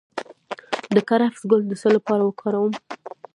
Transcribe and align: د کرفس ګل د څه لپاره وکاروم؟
د 0.95 0.97
کرفس 1.09 1.41
ګل 1.49 1.61
د 1.67 1.73
څه 1.81 1.87
لپاره 1.95 2.21
وکاروم؟ 2.25 2.73